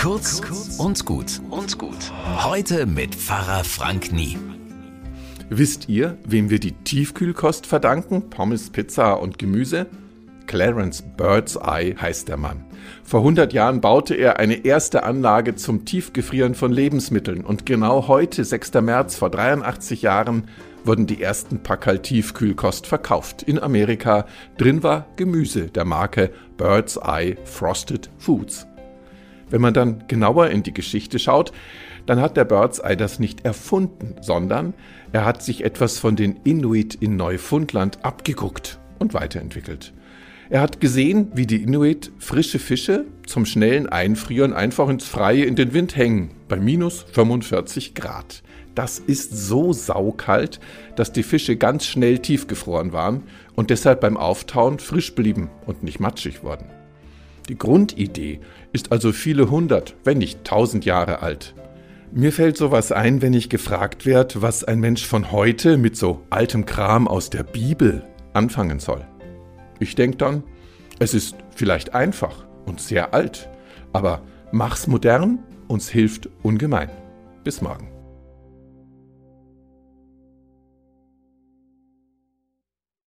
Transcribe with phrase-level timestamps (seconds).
[0.00, 0.40] Kurz
[0.78, 2.10] und gut und gut.
[2.42, 4.38] Heute mit Pfarrer Frank Nie.
[5.50, 8.30] Wisst ihr, wem wir die Tiefkühlkost verdanken?
[8.30, 9.88] Pommes, Pizza und Gemüse?
[10.46, 12.64] Clarence Birdseye heißt der Mann.
[13.04, 18.42] Vor 100 Jahren baute er eine erste Anlage zum Tiefgefrieren von Lebensmitteln und genau heute,
[18.42, 18.72] 6.
[18.80, 20.44] März vor 83 Jahren,
[20.82, 23.42] wurden die ersten Packerl Tiefkühlkost verkauft.
[23.42, 24.24] In Amerika
[24.56, 28.66] drin war Gemüse der Marke Bird's Eye Frosted Foods.
[29.50, 31.52] Wenn man dann genauer in die Geschichte schaut,
[32.06, 34.74] dann hat der Bird's Eye das nicht erfunden, sondern
[35.12, 39.92] er hat sich etwas von den Inuit in Neufundland abgeguckt und weiterentwickelt.
[40.48, 45.54] Er hat gesehen, wie die Inuit frische Fische zum schnellen Einfrieren einfach ins Freie in
[45.54, 48.42] den Wind hängen, bei minus 45 Grad.
[48.74, 50.58] Das ist so saukalt,
[50.96, 53.22] dass die Fische ganz schnell tiefgefroren waren
[53.54, 56.79] und deshalb beim Auftauen frisch blieben und nicht matschig wurden.
[57.48, 58.40] Die Grundidee
[58.72, 61.54] ist also viele hundert, wenn nicht tausend Jahre alt.
[62.12, 66.22] Mir fällt sowas ein, wenn ich gefragt werde, was ein Mensch von heute mit so
[66.30, 69.06] altem Kram aus der Bibel anfangen soll.
[69.78, 70.42] Ich denke dann,
[70.98, 73.48] es ist vielleicht einfach und sehr alt,
[73.92, 76.90] aber mach's modern, uns hilft ungemein.
[77.44, 77.99] Bis morgen.